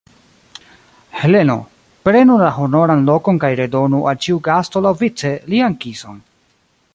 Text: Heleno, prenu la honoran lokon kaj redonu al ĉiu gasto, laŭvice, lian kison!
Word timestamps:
Heleno, 1.23 1.55
prenu 2.09 2.37
la 2.43 2.49
honoran 2.55 3.03
lokon 3.11 3.41
kaj 3.45 3.51
redonu 3.63 4.01
al 4.13 4.21
ĉiu 4.27 4.41
gasto, 4.49 4.83
laŭvice, 4.87 5.35
lian 5.55 5.77
kison! 5.85 6.19